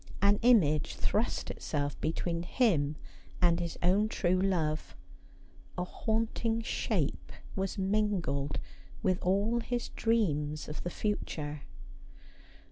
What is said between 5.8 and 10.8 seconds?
haunting shape was mingled with all his dreams